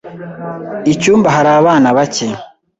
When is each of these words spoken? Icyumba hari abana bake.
Icyumba 0.93 1.27
hari 1.35 1.49
abana 1.59 1.87
bake. 1.97 2.27